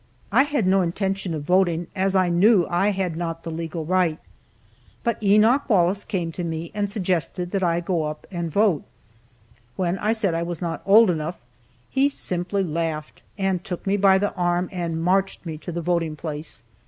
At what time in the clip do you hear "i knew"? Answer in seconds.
2.15-2.65